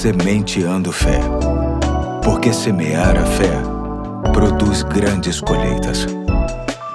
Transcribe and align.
Sementeando 0.00 0.90
Fé. 0.90 1.20
Porque 2.24 2.54
semear 2.54 3.18
a 3.18 3.26
fé 3.26 3.52
produz 4.32 4.82
grandes 4.82 5.42
colheitas. 5.42 6.06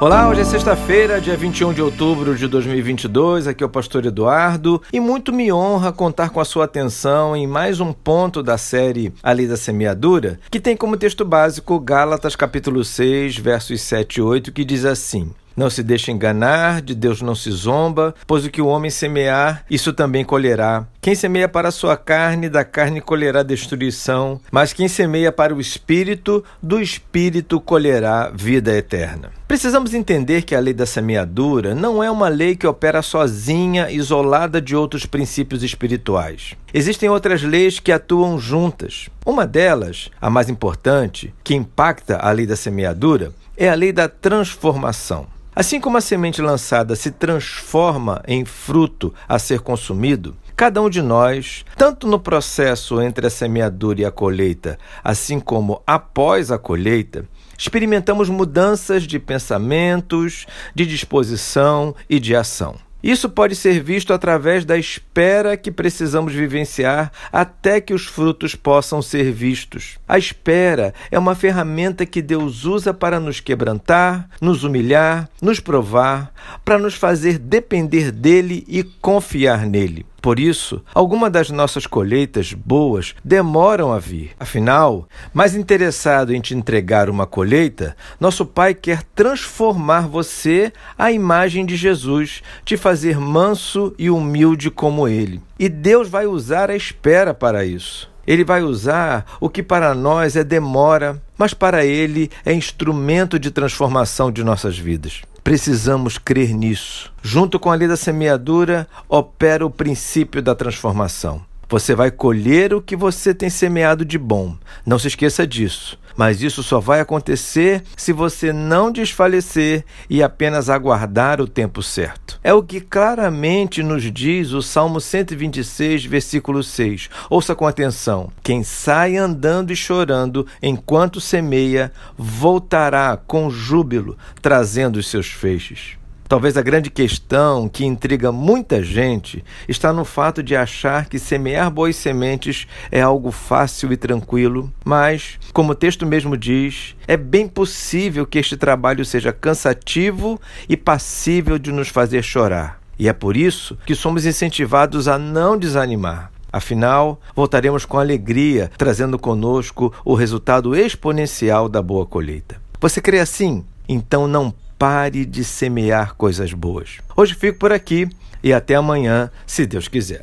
Olá, 0.00 0.28
hoje 0.28 0.42
é 0.42 0.44
sexta-feira, 0.44 1.20
dia 1.20 1.36
21 1.36 1.72
de 1.72 1.82
outubro 1.82 2.36
de 2.36 2.46
2022. 2.46 3.48
Aqui 3.48 3.64
é 3.64 3.66
o 3.66 3.68
pastor 3.68 4.06
Eduardo 4.06 4.80
e 4.92 5.00
muito 5.00 5.32
me 5.32 5.52
honra 5.52 5.90
contar 5.92 6.30
com 6.30 6.38
a 6.38 6.44
sua 6.44 6.66
atenção 6.66 7.34
em 7.34 7.44
mais 7.44 7.80
um 7.80 7.92
ponto 7.92 8.40
da 8.40 8.56
série 8.56 9.12
A 9.20 9.32
Lei 9.32 9.48
da 9.48 9.56
Semeadura, 9.56 10.38
que 10.48 10.60
tem 10.60 10.76
como 10.76 10.96
texto 10.96 11.24
básico 11.24 11.80
Gálatas 11.80 12.36
capítulo 12.36 12.84
6, 12.84 13.36
versos 13.36 13.80
7 13.80 14.18
e 14.18 14.22
8, 14.22 14.52
que 14.52 14.64
diz 14.64 14.84
assim: 14.84 15.32
não 15.56 15.70
se 15.70 15.82
deixe 15.82 16.10
enganar, 16.10 16.80
de 16.82 16.94
Deus 16.94 17.22
não 17.22 17.34
se 17.34 17.50
zomba, 17.50 18.14
pois 18.26 18.44
o 18.44 18.50
que 18.50 18.62
o 18.62 18.66
homem 18.66 18.90
semear, 18.90 19.64
isso 19.70 19.92
também 19.92 20.24
colherá. 20.24 20.86
Quem 21.00 21.14
semeia 21.14 21.48
para 21.48 21.68
a 21.68 21.72
sua 21.72 21.96
carne, 21.96 22.48
da 22.48 22.64
carne 22.64 23.00
colherá 23.00 23.42
destruição, 23.42 24.40
mas 24.52 24.72
quem 24.72 24.86
semeia 24.86 25.32
para 25.32 25.54
o 25.54 25.60
espírito, 25.60 26.44
do 26.62 26.80
espírito 26.80 27.60
colherá 27.60 28.30
vida 28.32 28.72
eterna. 28.72 29.30
Precisamos 29.48 29.92
entender 29.92 30.42
que 30.42 30.54
a 30.54 30.60
lei 30.60 30.72
da 30.72 30.86
semeadura 30.86 31.74
não 31.74 32.02
é 32.02 32.10
uma 32.10 32.28
lei 32.28 32.54
que 32.56 32.66
opera 32.66 33.02
sozinha, 33.02 33.90
isolada 33.90 34.60
de 34.60 34.76
outros 34.76 35.04
princípios 35.04 35.62
espirituais. 35.62 36.54
Existem 36.72 37.08
outras 37.08 37.42
leis 37.42 37.78
que 37.78 37.92
atuam 37.92 38.38
juntas. 38.38 39.10
Uma 39.26 39.46
delas, 39.46 40.08
a 40.20 40.30
mais 40.30 40.48
importante, 40.48 41.34
que 41.44 41.54
impacta 41.54 42.16
a 42.16 42.30
lei 42.30 42.46
da 42.46 42.56
semeadura, 42.56 43.32
é 43.56 43.68
a 43.68 43.74
lei 43.74 43.92
da 43.92 44.08
transformação. 44.08 45.26
Assim 45.54 45.78
como 45.78 45.98
a 45.98 46.00
semente 46.00 46.40
lançada 46.40 46.96
se 46.96 47.10
transforma 47.10 48.22
em 48.26 48.42
fruto 48.42 49.12
a 49.28 49.38
ser 49.38 49.60
consumido, 49.60 50.34
cada 50.56 50.80
um 50.80 50.88
de 50.88 51.02
nós, 51.02 51.62
tanto 51.76 52.06
no 52.06 52.18
processo 52.18 53.02
entre 53.02 53.26
a 53.26 53.30
semeadura 53.30 54.00
e 54.00 54.04
a 54.06 54.10
colheita, 54.10 54.78
assim 55.04 55.38
como 55.38 55.82
após 55.86 56.50
a 56.50 56.58
colheita, 56.58 57.26
experimentamos 57.58 58.30
mudanças 58.30 59.02
de 59.02 59.18
pensamentos, 59.18 60.46
de 60.74 60.86
disposição 60.86 61.94
e 62.08 62.18
de 62.18 62.34
ação. 62.34 62.76
Isso 63.02 63.28
pode 63.28 63.56
ser 63.56 63.82
visto 63.82 64.12
através 64.12 64.64
da 64.64 64.78
espera 64.78 65.56
que 65.56 65.72
precisamos 65.72 66.32
vivenciar 66.32 67.10
até 67.32 67.80
que 67.80 67.92
os 67.92 68.06
frutos 68.06 68.54
possam 68.54 69.02
ser 69.02 69.32
vistos. 69.32 69.98
A 70.06 70.16
espera 70.18 70.94
é 71.10 71.18
uma 71.18 71.34
ferramenta 71.34 72.06
que 72.06 72.22
Deus 72.22 72.64
usa 72.64 72.94
para 72.94 73.18
nos 73.18 73.40
quebrantar, 73.40 74.28
nos 74.40 74.62
humilhar, 74.62 75.28
nos 75.40 75.58
provar, 75.58 76.32
para 76.64 76.78
nos 76.78 76.94
fazer 76.94 77.38
depender 77.38 78.12
dele 78.12 78.64
e 78.68 78.84
confiar 78.84 79.66
nele. 79.66 80.06
Por 80.22 80.38
isso, 80.38 80.80
algumas 80.94 81.32
das 81.32 81.50
nossas 81.50 81.84
colheitas 81.84 82.52
boas 82.52 83.12
demoram 83.24 83.92
a 83.92 83.98
vir. 83.98 84.30
Afinal, 84.38 85.08
mais 85.34 85.56
interessado 85.56 86.32
em 86.32 86.40
te 86.40 86.54
entregar 86.54 87.10
uma 87.10 87.26
colheita, 87.26 87.96
nosso 88.20 88.46
Pai 88.46 88.72
quer 88.72 89.02
transformar 89.16 90.06
você 90.06 90.72
à 90.96 91.10
imagem 91.10 91.66
de 91.66 91.74
Jesus, 91.74 92.40
te 92.64 92.76
fazer 92.76 93.18
manso 93.18 93.92
e 93.98 94.10
humilde 94.10 94.70
como 94.70 95.08
Ele. 95.08 95.42
E 95.58 95.68
Deus 95.68 96.08
vai 96.08 96.24
usar 96.24 96.70
a 96.70 96.76
espera 96.76 97.34
para 97.34 97.64
isso. 97.64 98.08
Ele 98.24 98.44
vai 98.44 98.62
usar 98.62 99.26
o 99.40 99.48
que 99.48 99.60
para 99.60 99.92
nós 99.92 100.36
é 100.36 100.44
demora, 100.44 101.20
mas 101.36 101.52
para 101.52 101.84
Ele 101.84 102.30
é 102.44 102.52
instrumento 102.52 103.40
de 103.40 103.50
transformação 103.50 104.30
de 104.30 104.44
nossas 104.44 104.78
vidas. 104.78 105.22
Precisamos 105.42 106.18
crer 106.18 106.54
nisso. 106.54 107.12
Junto 107.22 107.58
com 107.58 107.70
a 107.70 107.74
lei 107.74 107.88
da 107.88 107.96
semeadura, 107.96 108.86
opera 109.08 109.66
o 109.66 109.70
princípio 109.70 110.40
da 110.40 110.54
transformação. 110.54 111.42
Você 111.72 111.94
vai 111.94 112.10
colher 112.10 112.74
o 112.74 112.82
que 112.82 112.94
você 112.94 113.32
tem 113.32 113.48
semeado 113.48 114.04
de 114.04 114.18
bom. 114.18 114.54
Não 114.84 114.98
se 114.98 115.08
esqueça 115.08 115.46
disso. 115.46 115.98
Mas 116.14 116.42
isso 116.42 116.62
só 116.62 116.78
vai 116.78 117.00
acontecer 117.00 117.82
se 117.96 118.12
você 118.12 118.52
não 118.52 118.92
desfalecer 118.92 119.82
e 120.10 120.22
apenas 120.22 120.68
aguardar 120.68 121.40
o 121.40 121.48
tempo 121.48 121.82
certo. 121.82 122.38
É 122.44 122.52
o 122.52 122.62
que 122.62 122.78
claramente 122.78 123.82
nos 123.82 124.02
diz 124.12 124.52
o 124.52 124.60
Salmo 124.60 125.00
126, 125.00 126.04
versículo 126.04 126.62
6. 126.62 127.08
Ouça 127.30 127.54
com 127.54 127.66
atenção: 127.66 128.30
Quem 128.42 128.62
sai 128.62 129.16
andando 129.16 129.72
e 129.72 129.76
chorando 129.76 130.46
enquanto 130.62 131.22
semeia, 131.22 131.90
voltará 132.18 133.16
com 133.16 133.48
júbilo, 133.48 134.18
trazendo 134.42 134.96
os 134.96 135.06
seus 135.06 135.28
feixes. 135.28 136.01
Talvez 136.32 136.56
a 136.56 136.62
grande 136.62 136.88
questão 136.88 137.68
que 137.68 137.84
intriga 137.84 138.32
muita 138.32 138.82
gente 138.82 139.44
está 139.68 139.92
no 139.92 140.02
fato 140.02 140.42
de 140.42 140.56
achar 140.56 141.04
que 141.04 141.18
semear 141.18 141.70
boas 141.70 141.94
sementes 141.94 142.66
é 142.90 143.02
algo 143.02 143.30
fácil 143.30 143.92
e 143.92 143.98
tranquilo, 143.98 144.72
mas, 144.82 145.38
como 145.52 145.72
o 145.72 145.74
texto 145.74 146.06
mesmo 146.06 146.34
diz, 146.34 146.96
é 147.06 147.18
bem 147.18 147.46
possível 147.46 148.24
que 148.24 148.38
este 148.38 148.56
trabalho 148.56 149.04
seja 149.04 149.30
cansativo 149.30 150.40
e 150.66 150.74
passível 150.74 151.58
de 151.58 151.70
nos 151.70 151.88
fazer 151.88 152.22
chorar. 152.22 152.80
E 152.98 153.10
é 153.10 153.12
por 153.12 153.36
isso 153.36 153.76
que 153.84 153.94
somos 153.94 154.24
incentivados 154.24 155.08
a 155.08 155.18
não 155.18 155.58
desanimar. 155.58 156.32
Afinal, 156.50 157.20
voltaremos 157.36 157.84
com 157.84 157.98
alegria, 157.98 158.70
trazendo 158.78 159.18
conosco 159.18 159.92
o 160.02 160.14
resultado 160.14 160.74
exponencial 160.74 161.68
da 161.68 161.82
boa 161.82 162.06
colheita. 162.06 162.56
Você 162.80 163.02
crê 163.02 163.18
assim? 163.18 163.66
Então 163.86 164.26
não 164.26 164.54
pare 164.82 165.24
de 165.24 165.44
semear 165.44 166.16
coisas 166.16 166.52
boas. 166.52 166.98
Hoje 167.16 167.36
fico 167.36 167.56
por 167.56 167.70
aqui 167.70 168.08
e 168.42 168.52
até 168.52 168.74
amanhã, 168.74 169.30
se 169.46 169.64
Deus 169.64 169.86
quiser. 169.86 170.20